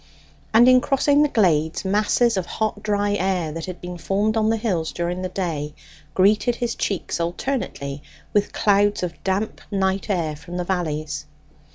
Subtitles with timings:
[0.51, 4.49] And in crossing the glades, masses of hot dry air, that had been formed on
[4.49, 5.75] the hills during the day,
[6.15, 8.01] greeted his cheeks alternately
[8.33, 11.27] with clouds of damp night air from the valleys.